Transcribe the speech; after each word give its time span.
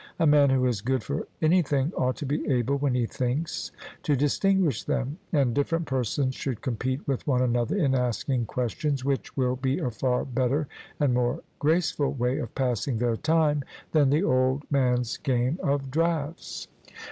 A 0.17 0.25
man 0.25 0.49
who 0.49 0.65
is 0.65 0.81
good 0.81 1.03
for 1.03 1.27
anything 1.43 1.93
ought 1.95 2.15
to 2.15 2.25
be 2.25 2.43
able, 2.49 2.75
when 2.79 2.95
he 2.95 3.05
thinks, 3.05 3.71
to 4.01 4.15
distinguish 4.15 4.83
them; 4.83 5.19
and 5.31 5.53
different 5.53 5.85
persons 5.85 6.33
should 6.33 6.63
compete 6.63 7.07
with 7.07 7.27
one 7.27 7.43
another 7.43 7.77
in 7.77 7.93
asking 7.93 8.47
questions, 8.47 9.05
which 9.05 9.37
will 9.37 9.55
be 9.55 9.77
a 9.77 9.91
far 9.91 10.25
better 10.25 10.67
and 10.99 11.13
more 11.13 11.43
graceful 11.59 12.11
way 12.13 12.39
of 12.39 12.55
passing 12.55 12.97
their 12.97 13.15
time 13.15 13.63
than 13.91 14.09
the 14.09 14.23
old 14.23 14.63
man's 14.71 15.17
game 15.17 15.59
of 15.61 15.91
draughts. 15.91 16.67